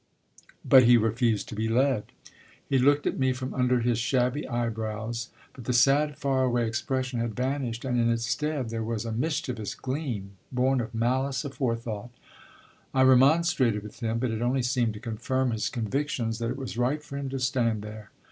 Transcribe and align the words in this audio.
But 0.65 0.85
he 0.85 0.97
refused 0.97 1.47
to 1.49 1.55
be 1.55 1.67
led. 1.67 2.05
He 2.67 2.79
looked 2.79 3.05
at 3.05 3.19
me 3.19 3.33
from 3.33 3.53
under 3.53 3.81
his 3.81 3.99
shabby 3.99 4.47
eyebrows, 4.47 5.29
but 5.53 5.65
the 5.65 5.73
sad, 5.73 6.17
far 6.17 6.43
away 6.43 6.65
expression 6.65 7.19
had 7.19 7.35
vanished 7.35 7.85
and 7.85 7.99
in 7.99 8.09
its 8.09 8.25
stead 8.25 8.71
there 8.71 8.83
was 8.83 9.05
a 9.05 9.11
mischievous 9.11 9.75
gleam, 9.75 10.37
born 10.51 10.81
of 10.81 10.95
malice 10.95 11.45
afore 11.45 11.75
thought. 11.75 12.09
I 12.95 13.03
remonstrated 13.03 13.83
with 13.83 13.99
him, 13.99 14.17
but 14.17 14.31
it 14.31 14.41
only 14.41 14.63
seemed 14.63 14.95
to 14.95 14.99
confirm 14.99 15.51
his 15.51 15.69
convictions 15.69 16.39
that 16.39 16.49
it 16.49 16.57
was 16.57 16.79
right 16.79 17.03
for 17.03 17.15
him 17.15 17.29
to 17.29 17.39
stand 17.39 17.83
there. 17.83 18.09